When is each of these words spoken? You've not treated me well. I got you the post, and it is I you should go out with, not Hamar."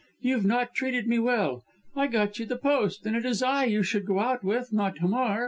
You've 0.19 0.45
not 0.47 0.73
treated 0.73 1.05
me 1.07 1.19
well. 1.19 1.63
I 1.95 2.07
got 2.07 2.39
you 2.39 2.47
the 2.47 2.57
post, 2.57 3.05
and 3.05 3.15
it 3.15 3.23
is 3.23 3.43
I 3.43 3.65
you 3.65 3.83
should 3.83 4.07
go 4.07 4.17
out 4.19 4.43
with, 4.43 4.73
not 4.73 4.97
Hamar." 4.97 5.39